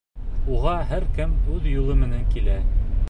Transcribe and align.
Уға 0.53 0.71
һәр 0.93 1.05
кем 1.17 1.35
үҙ 1.57 1.67
юлы 1.73 1.99
менән 2.01 2.25
килә. 2.33 2.57